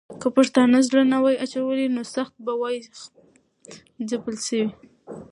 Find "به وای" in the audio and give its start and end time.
2.45-2.77